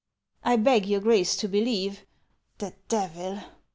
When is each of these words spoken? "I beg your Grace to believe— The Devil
"I 0.51 0.55
beg 0.55 0.87
your 0.87 0.99
Grace 0.99 1.35
to 1.35 1.47
believe— 1.47 2.07
The 2.57 2.73
Devil 2.89 3.37